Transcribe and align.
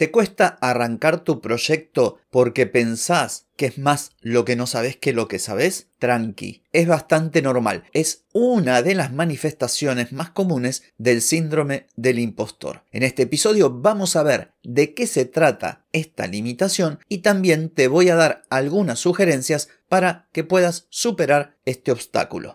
¿Te 0.00 0.10
cuesta 0.10 0.56
arrancar 0.62 1.24
tu 1.24 1.42
proyecto 1.42 2.20
porque 2.30 2.64
pensás 2.64 3.48
que 3.54 3.66
es 3.66 3.76
más 3.76 4.12
lo 4.22 4.46
que 4.46 4.56
no 4.56 4.66
sabes 4.66 4.96
que 4.96 5.12
lo 5.12 5.28
que 5.28 5.38
sabes? 5.38 5.88
Tranqui, 5.98 6.62
es 6.72 6.88
bastante 6.88 7.42
normal. 7.42 7.84
Es 7.92 8.24
una 8.32 8.80
de 8.80 8.94
las 8.94 9.12
manifestaciones 9.12 10.10
más 10.12 10.30
comunes 10.30 10.84
del 10.96 11.20
síndrome 11.20 11.86
del 11.96 12.18
impostor. 12.18 12.82
En 12.92 13.02
este 13.02 13.24
episodio 13.24 13.68
vamos 13.70 14.16
a 14.16 14.22
ver 14.22 14.52
de 14.62 14.94
qué 14.94 15.06
se 15.06 15.26
trata 15.26 15.84
esta 15.92 16.26
limitación 16.26 17.00
y 17.06 17.18
también 17.18 17.68
te 17.68 17.86
voy 17.86 18.08
a 18.08 18.16
dar 18.16 18.44
algunas 18.48 19.00
sugerencias 19.00 19.68
para 19.90 20.30
que 20.32 20.44
puedas 20.44 20.86
superar 20.88 21.58
este 21.66 21.92
obstáculo. 21.92 22.54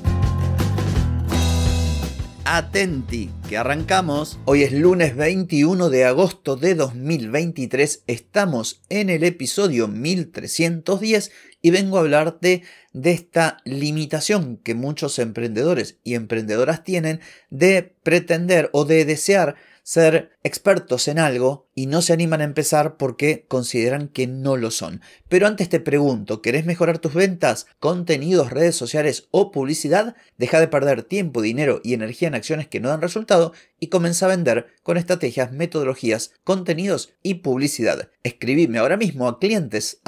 Atenti, 2.53 3.31
que 3.47 3.55
arrancamos. 3.55 4.37
Hoy 4.43 4.63
es 4.63 4.73
lunes 4.73 5.15
21 5.15 5.89
de 5.89 6.03
agosto 6.03 6.57
de 6.57 6.75
2023, 6.75 8.03
estamos 8.07 8.81
en 8.89 9.09
el 9.09 9.23
episodio 9.23 9.87
1310 9.87 11.31
y 11.61 11.71
vengo 11.71 11.95
a 11.95 12.01
hablarte 12.01 12.63
de 12.91 13.11
esta 13.11 13.59
limitación 13.63 14.57
que 14.57 14.75
muchos 14.75 15.17
emprendedores 15.19 15.99
y 16.03 16.15
emprendedoras 16.15 16.83
tienen 16.83 17.21
de 17.51 17.95
pretender 18.03 18.69
o 18.73 18.83
de 18.83 19.05
desear 19.05 19.55
ser 19.83 20.31
expertos 20.43 21.07
en 21.07 21.19
algo 21.19 21.69
y 21.81 21.87
no 21.87 22.03
se 22.03 22.13
animan 22.13 22.41
a 22.41 22.43
empezar 22.43 22.95
porque 22.95 23.47
consideran 23.47 24.07
que 24.07 24.27
no 24.27 24.55
lo 24.55 24.69
son. 24.69 25.01
Pero 25.29 25.47
antes 25.47 25.67
te 25.67 25.79
pregunto, 25.79 26.39
¿querés 26.39 26.63
mejorar 26.63 26.99
tus 26.99 27.15
ventas, 27.15 27.65
contenidos, 27.79 28.51
redes 28.51 28.75
sociales 28.75 29.29
o 29.31 29.49
publicidad? 29.51 30.15
Deja 30.37 30.59
de 30.59 30.67
perder 30.67 31.01
tiempo, 31.01 31.41
dinero 31.41 31.81
y 31.83 31.95
energía 31.95 32.27
en 32.27 32.35
acciones 32.35 32.67
que 32.67 32.79
no 32.79 32.89
dan 32.89 33.01
resultado 33.01 33.53
y 33.79 33.87
comienza 33.87 34.27
a 34.27 34.29
vender 34.29 34.67
con 34.83 34.97
estrategias, 34.97 35.51
metodologías, 35.51 36.33
contenidos 36.43 37.15
y 37.23 37.33
publicidad. 37.35 38.11
Escribime 38.21 38.77
ahora 38.77 38.95
mismo 38.95 39.27
a 39.27 39.39
clientes 39.39 40.01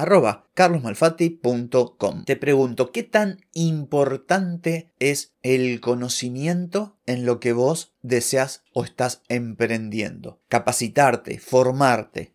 carlosmalfatti.com. 0.54 2.26
Te 2.26 2.36
pregunto, 2.36 2.92
¿qué 2.92 3.02
tan 3.02 3.40
importante 3.54 4.92
es 5.00 5.34
el 5.42 5.82
conocimiento 5.82 7.00
en 7.08 7.26
lo 7.26 7.40
que 7.40 7.54
vos 7.54 7.96
deseas 8.04 8.64
o 8.74 8.84
estás 8.84 9.24
emprendiendo? 9.30 10.40
Capacitarte, 10.50 11.40
formarte, 11.40 11.63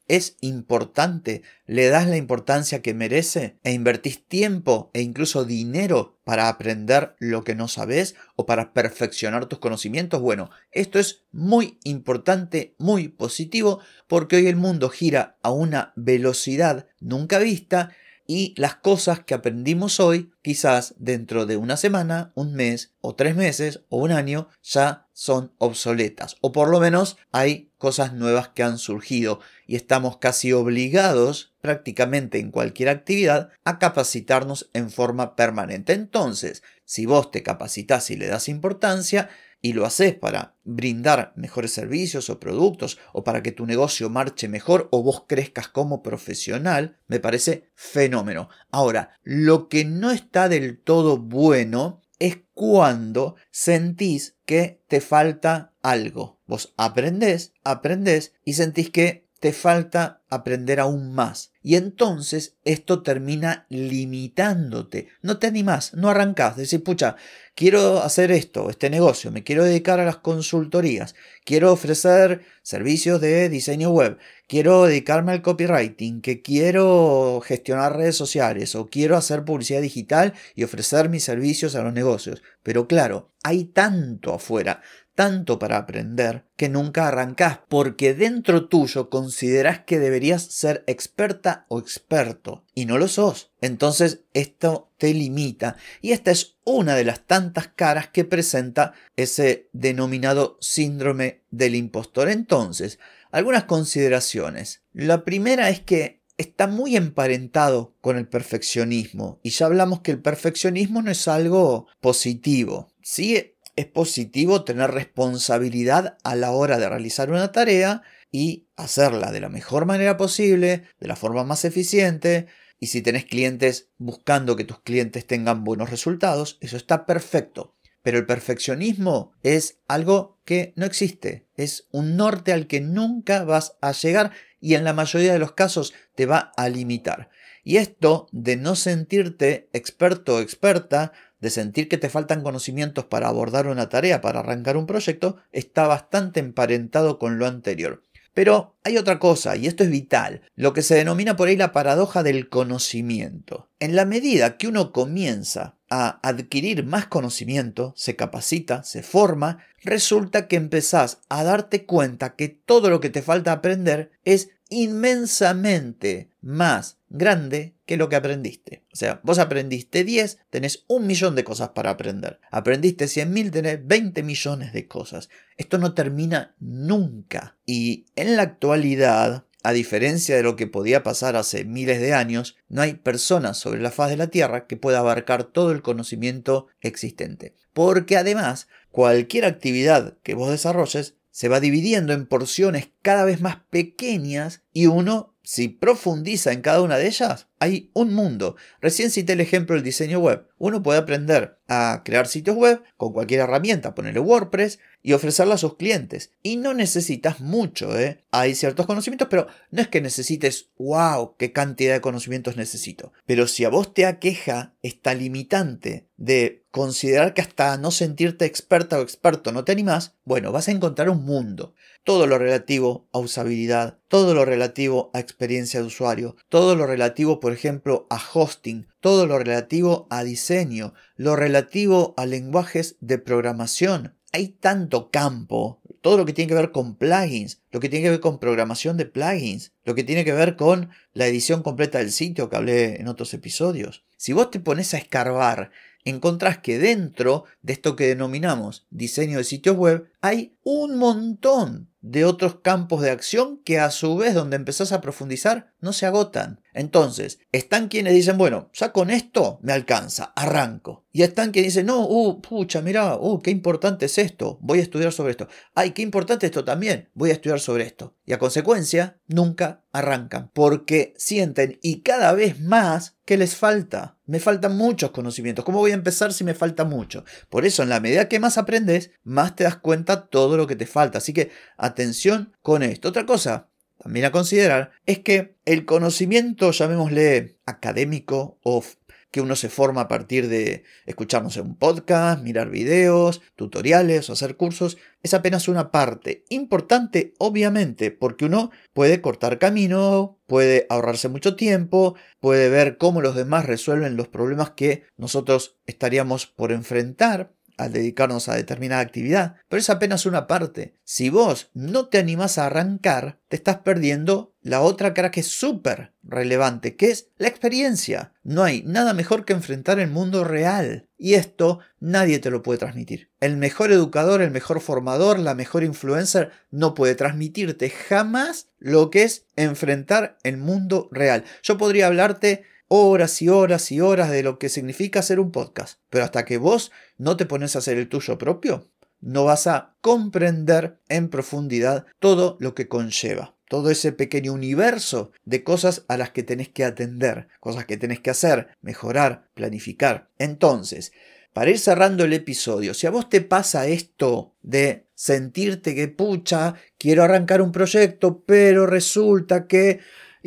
¿es 0.08 0.36
importante? 0.40 1.42
¿Le 1.66 1.88
das 1.88 2.06
la 2.06 2.16
importancia 2.16 2.80
que 2.80 2.94
merece? 2.94 3.58
¿E 3.62 3.72
invertís 3.72 4.26
tiempo 4.26 4.90
e 4.94 5.02
incluso 5.02 5.44
dinero 5.44 6.18
para 6.24 6.48
aprender 6.48 7.14
lo 7.18 7.44
que 7.44 7.54
no 7.54 7.68
sabes 7.68 8.14
o 8.36 8.46
para 8.46 8.72
perfeccionar 8.72 9.46
tus 9.46 9.58
conocimientos? 9.58 10.22
Bueno, 10.22 10.50
esto 10.72 10.98
es 10.98 11.24
muy 11.30 11.78
importante, 11.84 12.74
muy 12.78 13.08
positivo, 13.08 13.80
porque 14.06 14.36
hoy 14.36 14.46
el 14.46 14.56
mundo 14.56 14.88
gira 14.88 15.38
a 15.42 15.50
una 15.50 15.92
velocidad 15.96 16.86
nunca 17.00 17.38
vista 17.38 17.90
y 18.30 18.54
las 18.58 18.76
cosas 18.76 19.20
que 19.20 19.32
aprendimos 19.32 20.00
hoy, 20.00 20.30
quizás 20.42 20.94
dentro 20.98 21.46
de 21.46 21.56
una 21.56 21.78
semana, 21.78 22.30
un 22.34 22.52
mes 22.52 22.92
o 23.00 23.14
tres 23.14 23.34
meses 23.34 23.84
o 23.88 23.98
un 23.98 24.12
año, 24.12 24.48
ya 24.62 25.07
son 25.18 25.52
obsoletas. 25.58 26.36
O 26.42 26.52
por 26.52 26.68
lo 26.68 26.78
menos 26.78 27.16
hay 27.32 27.72
cosas 27.76 28.12
nuevas 28.12 28.50
que 28.50 28.62
han 28.62 28.78
surgido 28.78 29.40
y 29.66 29.74
estamos 29.74 30.18
casi 30.18 30.52
obligados 30.52 31.56
prácticamente 31.60 32.38
en 32.38 32.52
cualquier 32.52 32.88
actividad 32.88 33.50
a 33.64 33.80
capacitarnos 33.80 34.70
en 34.74 34.92
forma 34.92 35.34
permanente. 35.34 35.92
Entonces, 35.92 36.62
si 36.84 37.04
vos 37.04 37.32
te 37.32 37.42
capacitas 37.42 38.12
y 38.12 38.16
le 38.16 38.28
das 38.28 38.48
importancia, 38.48 39.28
y 39.60 39.72
lo 39.72 39.84
haces 39.84 40.14
para 40.14 40.54
brindar 40.62 41.32
mejores 41.34 41.72
servicios 41.72 42.30
o 42.30 42.38
productos 42.38 42.96
o 43.12 43.24
para 43.24 43.42
que 43.42 43.50
tu 43.50 43.66
negocio 43.66 44.08
marche 44.08 44.46
mejor 44.46 44.86
o 44.92 45.02
vos 45.02 45.24
crezcas 45.26 45.66
como 45.66 46.00
profesional, 46.00 46.96
me 47.08 47.18
parece 47.18 47.68
fenómeno. 47.74 48.48
Ahora, 48.70 49.18
lo 49.24 49.68
que 49.68 49.84
no 49.84 50.12
está 50.12 50.48
del 50.48 50.78
todo 50.78 51.18
bueno 51.18 52.02
es 52.18 52.40
cuando 52.54 53.36
sentís 53.50 54.36
que 54.44 54.82
te 54.88 55.00
falta 55.00 55.74
algo. 55.82 56.40
Vos 56.46 56.74
aprendés, 56.76 57.52
aprendés 57.64 58.34
y 58.44 58.54
sentís 58.54 58.90
que 58.90 59.27
te 59.40 59.52
falta 59.52 60.22
aprender 60.28 60.80
aún 60.80 61.14
más. 61.14 61.52
Y 61.62 61.76
entonces 61.76 62.56
esto 62.64 63.02
termina 63.02 63.66
limitándote. 63.68 65.08
No 65.22 65.38
te 65.38 65.46
animás, 65.46 65.94
no 65.94 66.08
arrancás. 66.08 66.56
Decís, 66.56 66.80
pucha, 66.80 67.16
quiero 67.58 68.02
hacer 68.02 68.30
esto, 68.30 68.70
este 68.70 68.88
negocio, 68.88 69.32
me 69.32 69.42
quiero 69.42 69.64
dedicar 69.64 69.98
a 69.98 70.04
las 70.04 70.18
consultorías, 70.18 71.16
quiero 71.44 71.72
ofrecer 71.72 72.42
servicios 72.62 73.20
de 73.20 73.48
diseño 73.48 73.90
web, 73.90 74.16
quiero 74.46 74.84
dedicarme 74.84 75.32
al 75.32 75.42
copywriting, 75.42 76.20
que 76.20 76.40
quiero 76.40 77.42
gestionar 77.44 77.96
redes 77.96 78.14
sociales 78.14 78.76
o 78.76 78.86
quiero 78.86 79.16
hacer 79.16 79.44
publicidad 79.44 79.82
digital 79.82 80.34
y 80.54 80.62
ofrecer 80.62 81.08
mis 81.08 81.24
servicios 81.24 81.74
a 81.74 81.82
los 81.82 81.92
negocios. 81.92 82.44
Pero 82.62 82.86
claro, 82.86 83.32
hay 83.42 83.64
tanto 83.64 84.32
afuera, 84.32 84.80
tanto 85.18 85.58
para 85.58 85.78
aprender 85.78 86.44
que 86.56 86.68
nunca 86.68 87.08
arrancás 87.08 87.58
porque 87.68 88.14
dentro 88.14 88.68
tuyo 88.68 89.10
consideras 89.10 89.80
que 89.80 89.98
deberías 89.98 90.44
ser 90.44 90.84
experta 90.86 91.66
o 91.66 91.80
experto 91.80 92.64
y 92.72 92.86
no 92.86 92.98
lo 92.98 93.08
sos. 93.08 93.50
Entonces 93.60 94.20
esto 94.32 94.92
te 94.96 95.12
limita 95.12 95.74
y 96.00 96.12
esta 96.12 96.30
es 96.30 96.58
una 96.62 96.94
de 96.94 97.02
las 97.02 97.26
tantas 97.26 97.66
caras 97.66 98.10
que 98.10 98.24
presenta 98.24 98.92
ese 99.16 99.68
denominado 99.72 100.56
síndrome 100.60 101.42
del 101.50 101.74
impostor. 101.74 102.28
Entonces, 102.28 103.00
algunas 103.32 103.64
consideraciones. 103.64 104.84
La 104.92 105.24
primera 105.24 105.68
es 105.68 105.80
que 105.80 106.22
está 106.36 106.68
muy 106.68 106.94
emparentado 106.94 107.96
con 108.00 108.18
el 108.18 108.28
perfeccionismo 108.28 109.40
y 109.42 109.50
ya 109.50 109.66
hablamos 109.66 110.00
que 110.02 110.12
el 110.12 110.22
perfeccionismo 110.22 111.02
no 111.02 111.10
es 111.10 111.26
algo 111.26 111.88
positivo. 112.00 112.92
Sí, 113.02 113.56
es 113.78 113.86
positivo 113.86 114.64
tener 114.64 114.90
responsabilidad 114.90 116.18
a 116.24 116.34
la 116.34 116.50
hora 116.50 116.78
de 116.78 116.88
realizar 116.88 117.30
una 117.30 117.52
tarea 117.52 118.02
y 118.32 118.66
hacerla 118.74 119.30
de 119.30 119.40
la 119.40 119.48
mejor 119.48 119.86
manera 119.86 120.16
posible, 120.16 120.82
de 120.98 121.06
la 121.06 121.14
forma 121.14 121.44
más 121.44 121.64
eficiente. 121.64 122.48
Y 122.80 122.88
si 122.88 123.02
tenés 123.02 123.24
clientes 123.24 123.90
buscando 123.96 124.56
que 124.56 124.64
tus 124.64 124.80
clientes 124.80 125.28
tengan 125.28 125.62
buenos 125.62 125.90
resultados, 125.90 126.58
eso 126.60 126.76
está 126.76 127.06
perfecto. 127.06 127.76
Pero 128.02 128.18
el 128.18 128.26
perfeccionismo 128.26 129.30
es 129.44 129.78
algo 129.86 130.40
que 130.44 130.72
no 130.74 130.84
existe. 130.84 131.46
Es 131.54 131.86
un 131.92 132.16
norte 132.16 132.52
al 132.52 132.66
que 132.66 132.80
nunca 132.80 133.44
vas 133.44 133.76
a 133.80 133.92
llegar 133.92 134.32
y 134.60 134.74
en 134.74 134.82
la 134.82 134.92
mayoría 134.92 135.32
de 135.32 135.38
los 135.38 135.52
casos 135.52 135.94
te 136.16 136.26
va 136.26 136.52
a 136.56 136.68
limitar. 136.68 137.30
Y 137.62 137.76
esto 137.76 138.26
de 138.32 138.56
no 138.56 138.74
sentirte 138.74 139.68
experto 139.72 140.36
o 140.36 140.40
experta 140.40 141.12
de 141.40 141.50
sentir 141.50 141.88
que 141.88 141.98
te 141.98 142.08
faltan 142.08 142.42
conocimientos 142.42 143.04
para 143.04 143.28
abordar 143.28 143.66
una 143.66 143.88
tarea, 143.88 144.20
para 144.20 144.40
arrancar 144.40 144.76
un 144.76 144.86
proyecto, 144.86 145.36
está 145.52 145.86
bastante 145.86 146.40
emparentado 146.40 147.18
con 147.18 147.38
lo 147.38 147.46
anterior. 147.46 148.02
Pero 148.38 148.76
hay 148.84 148.96
otra 148.98 149.18
cosa, 149.18 149.56
y 149.56 149.66
esto 149.66 149.82
es 149.82 149.90
vital, 149.90 150.42
lo 150.54 150.72
que 150.72 150.82
se 150.82 150.94
denomina 150.94 151.34
por 151.34 151.48
ahí 151.48 151.56
la 151.56 151.72
paradoja 151.72 152.22
del 152.22 152.48
conocimiento. 152.48 153.68
En 153.80 153.96
la 153.96 154.04
medida 154.04 154.56
que 154.56 154.68
uno 154.68 154.92
comienza 154.92 155.74
a 155.90 156.20
adquirir 156.22 156.84
más 156.84 157.06
conocimiento, 157.06 157.94
se 157.96 158.14
capacita, 158.14 158.84
se 158.84 159.02
forma, 159.02 159.64
resulta 159.82 160.46
que 160.46 160.54
empezás 160.54 161.18
a 161.28 161.42
darte 161.42 161.84
cuenta 161.84 162.36
que 162.36 162.48
todo 162.48 162.90
lo 162.90 163.00
que 163.00 163.10
te 163.10 163.22
falta 163.22 163.50
aprender 163.50 164.12
es 164.24 164.50
inmensamente 164.68 166.30
más 166.40 166.98
grande 167.08 167.74
que 167.86 167.96
lo 167.96 168.08
que 168.08 168.16
aprendiste. 168.16 168.84
O 168.92 168.96
sea, 168.96 169.20
vos 169.22 169.38
aprendiste 169.38 170.04
10, 170.04 170.38
tenés 170.50 170.84
un 170.88 171.06
millón 171.06 171.34
de 171.34 171.44
cosas 171.44 171.70
para 171.70 171.90
aprender. 171.90 172.38
Aprendiste 172.50 173.06
100.000, 173.06 173.50
tenés 173.50 173.86
20 173.86 174.22
millones 174.22 174.72
de 174.72 174.86
cosas. 174.86 175.28
Esto 175.56 175.78
no 175.78 175.94
termina 175.94 176.54
nunca. 176.60 177.56
Y 177.64 178.06
en 178.14 178.36
la 178.36 178.42
actualidad, 178.42 179.46
a 179.62 179.72
diferencia 179.72 180.36
de 180.36 180.42
lo 180.42 180.56
que 180.56 180.66
podía 180.66 181.02
pasar 181.02 181.36
hace 181.36 181.64
miles 181.64 182.00
de 182.00 182.14
años, 182.14 182.56
no 182.68 182.82
hay 182.82 182.94
persona 182.94 183.54
sobre 183.54 183.80
la 183.80 183.90
faz 183.90 184.10
de 184.10 184.16
la 184.16 184.28
Tierra 184.28 184.66
que 184.66 184.76
pueda 184.76 184.98
abarcar 184.98 185.44
todo 185.44 185.72
el 185.72 185.82
conocimiento 185.82 186.66
existente. 186.80 187.54
Porque 187.72 188.16
además, 188.16 188.68
cualquier 188.90 189.44
actividad 189.44 190.18
que 190.22 190.34
vos 190.34 190.50
desarrolles 190.50 191.17
se 191.38 191.48
va 191.48 191.60
dividiendo 191.60 192.14
en 192.14 192.26
porciones 192.26 192.90
cada 193.00 193.24
vez 193.24 193.40
más 193.40 193.58
pequeñas 193.70 194.64
y 194.72 194.86
uno 194.86 195.36
si 195.44 195.68
profundiza 195.68 196.50
en 196.50 196.62
cada 196.62 196.82
una 196.82 196.96
de 196.96 197.06
ellas, 197.06 197.46
hay 197.60 197.90
un 197.92 198.14
mundo. 198.14 198.56
Recién 198.80 199.10
cité 199.10 199.34
el 199.34 199.40
ejemplo 199.40 199.74
del 199.74 199.84
diseño 199.84 200.18
web. 200.20 200.46
Uno 200.58 200.82
puede 200.82 200.98
aprender 200.98 201.58
a 201.68 202.02
crear 202.04 202.26
sitios 202.26 202.56
web 202.56 202.82
con 202.96 203.12
cualquier 203.12 203.40
herramienta, 203.40 203.94
ponerle 203.94 204.20
WordPress 204.20 204.78
y 205.02 205.12
ofrecerla 205.12 205.54
a 205.54 205.58
sus 205.58 205.76
clientes. 205.76 206.32
Y 206.42 206.56
no 206.56 206.74
necesitas 206.74 207.40
mucho, 207.40 207.98
¿eh? 207.98 208.24
Hay 208.30 208.54
ciertos 208.54 208.86
conocimientos, 208.86 209.28
pero 209.30 209.46
no 209.70 209.82
es 209.82 209.88
que 209.88 210.00
necesites, 210.00 210.70
wow, 210.78 211.36
qué 211.36 211.52
cantidad 211.52 211.94
de 211.94 212.00
conocimientos 212.00 212.56
necesito. 212.56 213.12
Pero 213.26 213.46
si 213.46 213.64
a 213.64 213.68
vos 213.68 213.94
te 213.94 214.06
aqueja 214.06 214.74
esta 214.82 215.14
limitante 215.14 216.08
de 216.16 216.64
considerar 216.70 217.34
que 217.34 217.42
hasta 217.42 217.76
no 217.76 217.90
sentirte 217.90 218.44
experta 218.44 218.98
o 218.98 219.02
experto 219.02 219.52
no 219.52 219.64
te 219.64 219.72
animás, 219.72 220.14
bueno, 220.24 220.52
vas 220.52 220.68
a 220.68 220.72
encontrar 220.72 221.10
un 221.10 221.24
mundo 221.24 221.74
todo 222.08 222.26
lo 222.26 222.38
relativo 222.38 223.06
a 223.12 223.18
usabilidad, 223.18 223.98
todo 224.08 224.32
lo 224.32 224.46
relativo 224.46 225.10
a 225.12 225.20
experiencia 225.20 225.80
de 225.80 225.86
usuario, 225.86 226.36
todo 226.48 226.74
lo 226.74 226.86
relativo, 226.86 227.38
por 227.38 227.47
ejemplo, 227.52 228.06
a 228.10 228.20
hosting, 228.32 228.86
todo 229.00 229.26
lo 229.26 229.38
relativo 229.38 230.06
a 230.10 230.24
diseño, 230.24 230.94
lo 231.16 231.36
relativo 231.36 232.14
a 232.16 232.26
lenguajes 232.26 232.96
de 233.00 233.18
programación. 233.18 234.14
Hay 234.32 234.48
tanto 234.48 235.10
campo, 235.10 235.80
todo 236.00 236.16
lo 236.16 236.26
que 236.26 236.32
tiene 236.32 236.48
que 236.48 236.54
ver 236.54 236.70
con 236.70 236.96
plugins, 236.96 237.60
lo 237.70 237.80
que 237.80 237.88
tiene 237.88 238.04
que 238.04 238.10
ver 238.10 238.20
con 238.20 238.38
programación 238.38 238.96
de 238.96 239.06
plugins, 239.06 239.72
lo 239.84 239.94
que 239.94 240.04
tiene 240.04 240.24
que 240.24 240.32
ver 240.32 240.56
con 240.56 240.90
la 241.12 241.26
edición 241.26 241.62
completa 241.62 241.98
del 241.98 242.12
sitio 242.12 242.48
que 242.48 242.56
hablé 242.56 243.00
en 243.00 243.08
otros 243.08 243.32
episodios. 243.34 244.04
Si 244.16 244.32
vos 244.32 244.50
te 244.50 244.60
pones 244.60 244.94
a 244.94 244.98
escarbar 244.98 245.70
encontrás 246.04 246.58
que 246.58 246.78
dentro 246.78 247.44
de 247.62 247.72
esto 247.74 247.96
que 247.96 248.06
denominamos 248.06 248.86
diseño 248.90 249.38
de 249.38 249.44
sitios 249.44 249.76
web 249.76 250.10
hay 250.20 250.56
un 250.62 250.96
montón 250.96 251.88
de 252.00 252.24
otros 252.24 252.60
campos 252.60 253.02
de 253.02 253.10
acción 253.10 253.60
que 253.64 253.78
a 253.78 253.90
su 253.90 254.16
vez 254.16 254.34
donde 254.34 254.56
empezás 254.56 254.92
a 254.92 255.00
profundizar 255.00 255.74
no 255.80 255.92
se 255.92 256.06
agotan. 256.06 256.60
Entonces, 256.72 257.40
están 257.50 257.88
quienes 257.88 258.14
dicen, 258.14 258.38
bueno, 258.38 258.70
ya 258.72 258.92
con 258.92 259.10
esto 259.10 259.58
me 259.62 259.72
alcanza, 259.72 260.32
arranco. 260.36 261.06
Y 261.10 261.22
están 261.22 261.50
quienes 261.50 261.74
dicen, 261.74 261.86
no, 261.86 262.06
uh, 262.06 262.40
pucha, 262.40 262.82
mira, 262.82 263.16
uh, 263.16 263.40
qué 263.42 263.50
importante 263.50 264.06
es 264.06 264.16
esto, 264.18 264.58
voy 264.60 264.78
a 264.78 264.82
estudiar 264.82 265.12
sobre 265.12 265.32
esto. 265.32 265.48
Ay, 265.74 265.90
qué 265.90 266.02
importante 266.02 266.46
esto 266.46 266.64
también, 266.64 267.10
voy 267.14 267.30
a 267.30 267.32
estudiar 267.32 267.58
sobre 267.58 267.84
esto. 267.84 268.16
Y 268.24 268.32
a 268.32 268.38
consecuencia, 268.38 269.18
nunca 269.26 269.84
arrancan, 269.90 270.50
porque 270.54 271.14
sienten 271.16 271.78
y 271.82 272.02
cada 272.02 272.32
vez 272.32 272.60
más 272.60 273.16
que 273.24 273.36
les 273.36 273.56
falta. 273.56 274.18
Me 274.24 274.40
faltan 274.40 274.76
muchos 274.76 275.10
conocimientos. 275.10 275.64
¿Cómo 275.64 275.80
voy 275.80 275.90
a 275.90 275.94
empezar 275.94 276.32
si 276.32 276.44
me 276.44 276.54
falta 276.54 276.84
mucho? 276.84 277.24
Por 277.48 277.64
eso, 277.66 277.82
en 277.82 277.88
la 277.88 278.00
medida 278.00 278.28
que 278.28 278.40
más 278.40 278.56
aprendes, 278.56 279.10
más 279.22 279.56
te 279.56 279.64
das 279.64 279.76
cuenta 279.76 280.07
todo 280.16 280.56
lo 280.56 280.66
que 280.66 280.76
te 280.76 280.86
falta. 280.86 281.18
Así 281.18 281.32
que 281.32 281.50
atención 281.76 282.54
con 282.62 282.82
esto. 282.82 283.08
Otra 283.08 283.26
cosa 283.26 283.68
también 283.98 284.26
a 284.26 284.32
considerar 284.32 284.92
es 285.06 285.18
que 285.20 285.56
el 285.64 285.84
conocimiento, 285.84 286.70
llamémosle 286.70 287.58
académico 287.66 288.58
o 288.62 288.82
que 289.30 289.40
uno 289.40 289.56
se 289.56 289.68
forma 289.68 290.02
a 290.02 290.08
partir 290.08 290.48
de 290.48 290.84
escucharnos 291.04 291.56
en 291.56 291.66
un 291.66 291.76
podcast, 291.76 292.42
mirar 292.42 292.70
videos, 292.70 293.42
tutoriales 293.56 294.30
o 294.30 294.32
hacer 294.32 294.56
cursos, 294.56 294.96
es 295.22 295.34
apenas 295.34 295.68
una 295.68 295.90
parte 295.90 296.44
importante, 296.48 297.34
obviamente, 297.38 298.10
porque 298.10 298.46
uno 298.46 298.70
puede 298.94 299.20
cortar 299.20 299.58
camino, 299.58 300.38
puede 300.46 300.86
ahorrarse 300.88 301.28
mucho 301.28 301.56
tiempo, 301.56 302.14
puede 302.40 302.70
ver 302.70 302.96
cómo 302.96 303.20
los 303.20 303.36
demás 303.36 303.66
resuelven 303.66 304.16
los 304.16 304.28
problemas 304.28 304.70
que 304.70 305.04
nosotros 305.16 305.76
estaríamos 305.86 306.46
por 306.46 306.72
enfrentar 306.72 307.52
al 307.78 307.92
dedicarnos 307.92 308.48
a 308.48 308.56
determinada 308.56 309.00
actividad, 309.00 309.56
pero 309.68 309.80
es 309.80 309.88
apenas 309.88 310.26
una 310.26 310.46
parte. 310.46 310.98
Si 311.04 311.30
vos 311.30 311.70
no 311.72 312.08
te 312.08 312.18
animás 312.18 312.58
a 312.58 312.66
arrancar, 312.66 313.38
te 313.48 313.56
estás 313.56 313.78
perdiendo 313.78 314.52
la 314.60 314.82
otra 314.82 315.14
cara 315.14 315.30
que 315.30 315.40
es 315.40 315.46
súper 315.46 316.12
relevante, 316.22 316.96
que 316.96 317.10
es 317.10 317.28
la 317.38 317.48
experiencia. 317.48 318.34
No 318.42 318.64
hay 318.64 318.82
nada 318.82 319.14
mejor 319.14 319.44
que 319.44 319.54
enfrentar 319.54 319.98
el 319.98 320.10
mundo 320.10 320.44
real. 320.44 321.08
Y 321.16 321.34
esto 321.34 321.78
nadie 322.00 322.38
te 322.38 322.50
lo 322.50 322.62
puede 322.62 322.78
transmitir. 322.78 323.30
El 323.40 323.56
mejor 323.56 323.92
educador, 323.92 324.42
el 324.42 324.50
mejor 324.50 324.80
formador, 324.80 325.38
la 325.38 325.54
mejor 325.54 325.84
influencer 325.84 326.50
no 326.70 326.94
puede 326.94 327.14
transmitirte 327.14 327.88
jamás 327.88 328.68
lo 328.78 329.10
que 329.10 329.22
es 329.22 329.46
enfrentar 329.56 330.36
el 330.42 330.58
mundo 330.58 331.08
real. 331.10 331.44
Yo 331.62 331.78
podría 331.78 332.08
hablarte 332.08 332.64
horas 332.88 333.40
y 333.42 333.48
horas 333.48 333.92
y 333.92 334.00
horas 334.00 334.30
de 334.30 334.42
lo 334.42 334.58
que 334.58 334.68
significa 334.68 335.20
hacer 335.20 335.38
un 335.38 335.52
podcast. 335.52 336.00
Pero 336.10 336.24
hasta 336.24 336.44
que 336.44 336.58
vos 336.58 336.90
no 337.16 337.36
te 337.36 337.46
pones 337.46 337.76
a 337.76 337.80
hacer 337.80 337.98
el 337.98 338.08
tuyo 338.08 338.38
propio, 338.38 338.88
no 339.20 339.44
vas 339.44 339.66
a 339.66 339.94
comprender 340.00 340.98
en 341.08 341.28
profundidad 341.28 342.06
todo 342.18 342.56
lo 342.60 342.74
que 342.74 342.88
conlleva. 342.88 343.54
Todo 343.68 343.90
ese 343.90 344.12
pequeño 344.12 344.54
universo 344.54 345.30
de 345.44 345.62
cosas 345.62 346.04
a 346.08 346.16
las 346.16 346.30
que 346.30 346.42
tenés 346.42 346.70
que 346.70 346.84
atender, 346.84 347.48
cosas 347.60 347.84
que 347.84 347.98
tenés 347.98 348.20
que 348.20 348.30
hacer, 348.30 348.68
mejorar, 348.80 349.48
planificar. 349.52 350.30
Entonces, 350.38 351.12
para 351.52 351.70
ir 351.70 351.78
cerrando 351.78 352.24
el 352.24 352.32
episodio, 352.32 352.94
si 352.94 353.06
a 353.06 353.10
vos 353.10 353.28
te 353.28 353.42
pasa 353.42 353.86
esto 353.86 354.54
de 354.62 355.06
sentirte 355.14 355.94
que 355.94 356.08
pucha, 356.08 356.74
quiero 356.96 357.24
arrancar 357.24 357.60
un 357.60 357.72
proyecto, 357.72 358.42
pero 358.46 358.86
resulta 358.86 359.66
que 359.66 360.00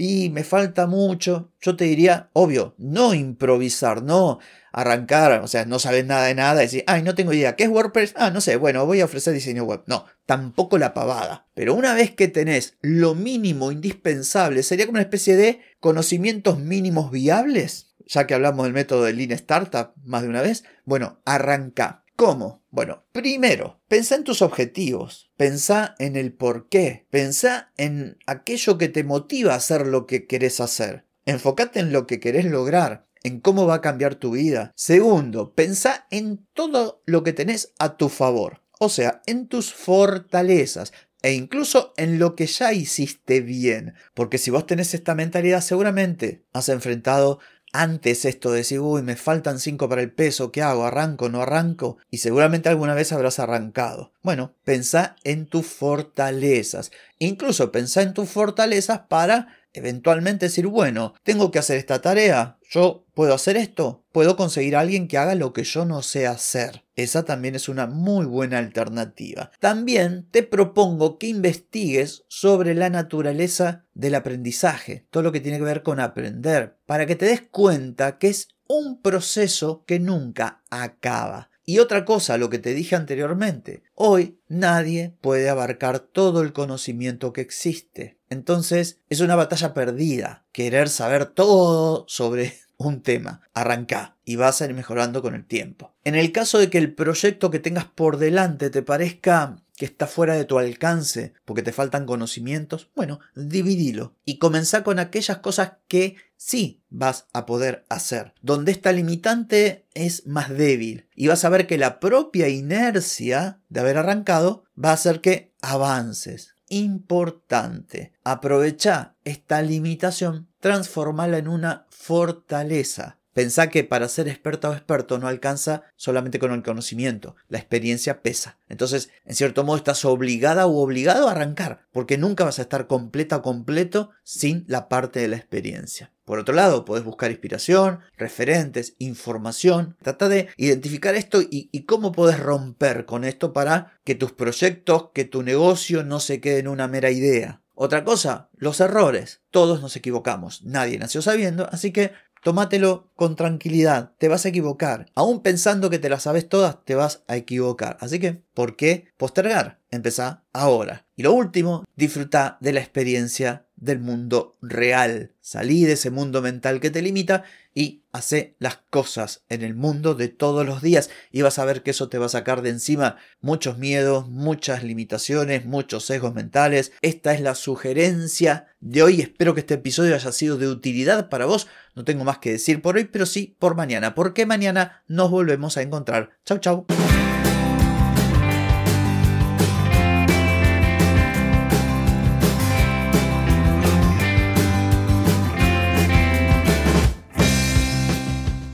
y 0.04 0.32
me 0.32 0.44
falta 0.44 0.88
mucho, 0.88 1.52
yo 1.62 1.76
te 1.76 1.86
diría, 1.86 2.32
obvio, 2.34 2.74
no 2.80 3.14
improvisar, 3.14 4.02
no 4.02 4.40
arrancar, 4.72 5.42
o 5.44 5.48
sea, 5.48 5.66
no 5.66 5.78
sabes 5.78 6.08
nada 6.08 6.26
de 6.26 6.34
nada 6.34 6.64
y 6.64 6.66
decir, 6.66 6.84
ay, 6.88 7.04
no 7.04 7.14
tengo 7.14 7.34
idea, 7.34 7.56
¿qué 7.56 7.66
es 7.66 7.70
WordPress? 7.70 8.16
Ah, 8.18 8.32
no 8.32 8.42
sé, 8.42 8.56
bueno, 8.56 8.84
voy 8.88 9.02
a 9.02 9.06
ofrecer 9.06 9.32
diseño 9.32 9.64
web. 9.64 9.84
No, 9.86 10.06
tampoco 10.26 10.80
la 10.80 10.96
pavada. 10.96 11.46
Pero 11.54 11.76
una 11.76 11.94
vez 11.94 12.16
que 12.16 12.28
tenés 12.28 12.80
lo 12.82 13.14
mínimo 13.14 13.72
indispensable, 13.72 14.64
sería 14.64 14.88
como 14.88 14.96
una 14.96 15.04
especie 15.04 15.36
de 15.36 15.60
conocimientos 15.80 16.58
mínimos 16.58 17.12
viables, 17.12 17.94
ya 18.08 18.26
que 18.26 18.34
hablamos 18.34 18.64
del 18.64 18.74
método 18.74 19.04
de 19.04 19.14
Lean 19.14 19.34
Startup 19.34 19.94
más 20.04 20.24
de 20.24 20.30
una 20.30 20.42
vez, 20.42 20.64
bueno, 20.84 21.22
arranca. 21.26 22.06
¿Cómo? 22.22 22.64
Bueno, 22.70 23.04
primero, 23.14 23.82
pensá 23.88 24.14
en 24.14 24.24
tus 24.24 24.44
objetivos, 24.44 25.32
pensá 25.38 25.96
en 25.98 26.16
el 26.16 26.34
por 26.34 26.70
qué, 26.70 27.08
pensá 27.10 27.72
en 27.78 28.20
aquello 28.28 28.78
que 28.78 28.90
te 28.90 29.04
motiva 29.04 29.54
a 29.54 29.56
hacer 29.56 29.88
lo 29.88 30.06
que 30.06 30.28
querés 30.28 30.60
hacer. 30.60 31.08
Enfócate 31.26 31.80
en 31.80 31.92
lo 31.92 32.06
que 32.06 32.20
querés 32.20 32.46
lograr, 32.46 33.08
en 33.24 33.40
cómo 33.40 33.66
va 33.66 33.74
a 33.74 33.82
cambiar 33.82 34.14
tu 34.14 34.34
vida. 34.34 34.72
Segundo, 34.76 35.56
pensá 35.56 36.06
en 36.12 36.46
todo 36.54 37.02
lo 37.08 37.24
que 37.24 37.34
tenés 37.34 37.74
a 37.80 37.98
tu 37.98 38.08
favor, 38.08 38.62
o 38.78 38.90
sea, 38.90 39.24
en 39.26 39.48
tus 39.48 39.74
fortalezas, 39.74 40.94
e 41.24 41.34
incluso 41.34 41.92
en 41.98 42.20
lo 42.20 42.36
que 42.36 42.46
ya 42.46 42.72
hiciste 42.72 43.42
bien. 43.42 43.96
Porque 44.14 44.38
si 44.38 44.52
vos 44.52 44.68
tenés 44.68 44.94
esta 44.94 45.16
mentalidad, 45.16 45.62
seguramente 45.62 46.46
has 46.54 46.70
enfrentado 46.70 47.40
antes 47.74 48.26
esto 48.26 48.52
de 48.52 48.58
decir, 48.58 48.80
uy, 48.80 49.02
me 49.02 49.16
faltan 49.16 49.60
5 49.60 49.88
para 49.88 50.02
el 50.02 50.12
peso, 50.12 50.52
¿qué 50.52 50.62
hago? 50.62 50.86
¿Arranco? 50.86 51.30
¿No 51.30 51.42
arranco? 51.42 51.98
Y 52.10 52.18
seguramente 52.18 52.70
alguna 52.70 52.94
vez 52.94 53.12
habrás 53.12 53.40
arrancado. 53.40 54.12
Bueno, 54.22 54.54
pensá 54.64 55.16
en 55.24 55.46
tus 55.46 55.66
fortalezas. 55.66 56.92
Incluso 57.20 57.72
pensá 57.72 58.02
en 58.02 58.14
tus 58.14 58.30
fortalezas 58.30 59.02
para 59.08 59.61
eventualmente 59.74 60.46
decir, 60.48 60.68
bueno, 60.68 61.14
tengo 61.24 61.52
que 61.52 61.60
hacer 61.60 61.78
esta 61.78 62.02
tarea, 62.02 62.58
yo 62.70 63.06
puedo 63.14 63.34
hacer 63.34 63.58
esto, 63.58 64.06
puedo 64.12 64.36
conseguir 64.36 64.76
a 64.76 64.80
alguien 64.80 65.08
que 65.08 65.18
haga 65.18 65.36
lo 65.36 65.54
que 65.54 65.64
yo 65.64 65.86
no 65.86 66.02
sé 66.02 66.28
hacer. 66.28 66.86
Esa 66.96 67.26
también 67.26 67.56
es 67.56 67.68
una 67.68 67.88
muy 67.88 68.26
buena 68.26 68.58
alternativa. 68.58 69.52
También 69.60 70.28
te 70.32 70.44
propongo 70.44 71.18
que 71.18 71.28
investigues 71.28 72.24
sobre 72.28 72.74
la 72.74 72.90
naturaleza 72.90 73.86
del 73.94 74.16
aprendizaje, 74.16 75.06
todo 75.10 75.24
lo 75.24 75.32
que 75.32 75.42
tiene 75.42 75.58
que 75.58 75.66
ver 75.66 75.84
con 75.84 76.00
aprender, 76.00 76.78
para 76.86 77.06
que 77.06 77.16
te 77.16 77.26
des 77.26 77.42
cuenta 77.42 78.18
que 78.18 78.30
es 78.30 78.48
un 78.68 79.02
proceso 79.02 79.84
que 79.86 80.00
nunca 80.00 80.62
acaba. 80.70 81.51
Y 81.66 81.80
otra 81.80 82.06
cosa, 82.06 82.38
lo 82.38 82.50
que 82.50 82.60
te 82.60 82.74
dije 82.74 82.96
anteriormente, 82.96 83.84
hoy 83.94 84.40
nadie 84.48 85.16
puede 85.22 85.50
abarcar 85.50 86.00
todo 86.00 86.42
el 86.42 86.54
conocimiento 86.54 87.34
que 87.34 87.42
existe. 87.42 88.20
Entonces 88.30 89.00
es 89.10 89.20
una 89.20 89.36
batalla 89.36 89.74
perdida, 89.74 90.46
querer 90.52 90.90
saber 90.90 91.26
todo 91.26 92.06
sobre 92.08 92.56
un 92.78 93.02
tema. 93.02 93.42
Arranca 93.54 94.18
y 94.26 94.38
vas 94.38 94.62
a 94.62 94.66
ir 94.66 94.74
mejorando 94.74 95.22
con 95.22 95.36
el 95.36 95.46
tiempo. 95.46 95.94
En 96.04 96.16
el 96.16 96.32
caso 96.32 96.58
de 96.58 96.70
que 96.70 96.78
el 96.78 96.96
proyecto 96.96 97.52
que 97.52 97.60
tengas 97.60 97.86
por 97.86 98.18
delante 98.18 98.70
te 98.70 98.82
parezca 98.82 99.58
que 99.76 99.86
está 99.86 100.08
fuera 100.08 100.36
de 100.36 100.46
tu 100.46 100.60
alcance 100.60 101.34
porque 101.44 101.64
te 101.64 101.72
faltan 101.72 102.06
conocimientos, 102.06 102.92
bueno, 102.96 103.20
dividilo 103.36 104.16
y 104.26 104.38
comenzá 104.38 104.84
con 104.84 105.00
aquellas 105.00 105.40
cosas 105.40 105.74
que 105.88 106.16
sí 106.42 106.84
vas 106.90 107.28
a 107.34 107.46
poder 107.46 107.86
hacer, 107.88 108.34
donde 108.42 108.72
esta 108.72 108.92
limitante 108.92 109.88
es 109.94 110.26
más 110.26 110.50
débil 110.50 111.08
y 111.16 111.28
vas 111.28 111.46
a 111.46 111.50
ver 111.50 111.68
que 111.68 111.78
la 111.78 112.00
propia 112.00 112.50
inercia 112.50 113.62
de 113.70 113.80
haber 113.80 114.00
arrancado 114.00 114.64
va 114.76 114.90
a 114.90 114.94
hacer 114.94 115.22
que 115.22 115.54
avances. 115.62 116.56
Importante, 116.68 118.14
aprovecha 118.24 119.16
esta 119.24 119.62
limitación, 119.62 120.50
transformarla 120.60 121.38
en 121.38 121.48
una 121.48 121.86
fortaleza. 121.92 123.20
Pensá 123.34 123.70
que 123.70 123.84
para 123.84 124.10
ser 124.10 124.28
experta 124.28 124.70
o 124.70 124.74
experto 124.74 125.18
no 125.18 125.28
alcanza 125.28 125.84
solamente 125.96 126.38
con 126.38 126.52
el 126.52 126.64
conocimiento, 126.64 127.36
la 127.48 127.60
experiencia 127.60 128.22
pesa. 128.22 128.58
Entonces, 128.68 129.10
en 129.26 129.36
cierto 129.36 129.64
modo, 129.64 129.78
estás 129.78 130.04
obligada 130.04 130.66
o 130.66 130.82
obligado 130.82 131.28
a 131.28 131.32
arrancar, 131.32 131.86
porque 131.92 132.18
nunca 132.18 132.44
vas 132.44 132.60
a 132.60 132.64
estar 132.64 132.88
completa 132.88 133.38
o 133.38 133.42
completo 133.42 134.10
sin 134.24 134.66
la 134.68 134.90
parte 134.90 135.20
de 135.20 135.30
la 135.30 135.38
experiencia. 135.38 136.12
Por 136.26 136.40
otro 136.40 136.54
lado, 136.54 136.86
podés 136.86 137.04
buscar 137.04 137.32
inspiración, 137.32 138.00
referentes, 138.18 138.96
información. 139.00 139.98
Trata 140.02 140.30
de 140.30 140.50
identificar 140.56 141.16
esto 141.16 141.42
y, 141.42 141.84
cómo 141.84 142.12
podés 142.12 142.40
romper 142.40 143.06
con 143.06 143.24
esto 143.24 143.54
para 143.54 144.00
que 144.04 144.16
tus 144.16 144.32
proyectos, 144.32 145.10
que 145.14 145.26
tu 145.26 145.44
negocio 145.44 146.04
no 146.04 146.20
se 146.20 146.40
quede 146.40 146.60
en 146.60 146.68
una 146.68 146.88
mera 146.88 147.12
idea. 147.12 147.62
Otra 147.76 148.04
cosa, 148.04 148.50
los 148.56 148.80
errores. 148.80 149.42
Todos 149.50 149.82
nos 149.82 149.96
equivocamos, 149.96 150.64
nadie 150.64 151.00
nació 151.00 151.22
sabiendo, 151.22 151.68
así 151.72 151.92
que 151.92 152.12
Tómatelo 152.42 153.12
con 153.16 153.36
tranquilidad, 153.36 154.14
te 154.18 154.28
vas 154.28 154.46
a 154.46 154.50
equivocar. 154.50 155.06
Aún 155.14 155.44
pensando 155.44 155.92
que 155.92 156.00
te 156.00 156.10
las 156.10 156.24
sabes 156.24 156.50
todas, 156.50 156.84
te 156.84 156.96
vas 156.96 157.24
a 157.28 157.38
equivocar. 157.38 157.98
Así 158.00 158.20
que, 158.20 158.42
¿por 158.56 158.76
qué 158.76 159.10
postergar? 159.18 159.80
Empezá 159.92 160.44
ahora. 160.52 161.06
Y 161.16 161.22
lo 161.22 161.34
último, 161.34 161.86
disfruta 161.96 162.58
de 162.60 162.74
la 162.74 162.80
experiencia 162.80 163.68
del 163.82 164.00
mundo 164.00 164.56
real. 164.62 165.32
Salí 165.42 165.84
de 165.84 165.94
ese 165.94 166.12
mundo 166.12 166.42
mental 166.42 166.80
que 166.80 166.92
te 166.92 167.02
limita 167.02 167.44
y 167.74 168.04
hace 168.12 168.56
las 168.60 168.78
cosas 168.90 169.44
en 169.50 169.64
el 169.64 169.74
mundo 169.74 170.14
de 170.14 170.28
todos 170.28 170.66
los 170.66 170.82
días 170.82 171.10
y 171.32 171.42
vas 171.42 171.58
a 171.58 171.66
ver 171.66 171.82
que 171.82 171.92
eso 171.92 172.08
te 172.08 172.18
va 172.18 172.28
a 172.28 172.30
sacar 172.30 172.62
de 172.62 172.70
encima 172.70 173.18
muchos 173.42 173.78
miedos, 173.78 174.30
muchas 174.30 174.84
limitaciones, 174.84 175.66
muchos 175.66 176.06
sesgos 176.06 176.34
mentales. 176.34 176.92
Esta 177.02 177.34
es 177.34 177.42
la 177.42 177.56
sugerencia 177.56 178.68
de 178.80 179.04
hoy. 179.04 179.20
Espero 179.20 179.54
que 179.54 179.62
este 179.62 179.74
episodio 179.74 180.16
haya 180.16 180.32
sido 180.32 180.58
de 180.58 180.68
utilidad 180.68 181.28
para 181.30 181.46
vos. 181.46 181.68
No 181.96 182.06
tengo 182.06 182.24
más 182.24 182.38
que 182.38 182.52
decir 182.52 182.82
por 182.82 182.98
hoy, 182.98 183.06
pero 183.06 183.26
sí 183.26 183.56
por 183.58 183.76
mañana, 183.76 184.14
porque 184.14 184.46
mañana 184.46 185.04
nos 185.08 185.32
volvemos 185.32 185.76
a 185.78 185.82
encontrar. 185.82 186.32
Chau, 186.46 186.60
chau. 186.60 186.86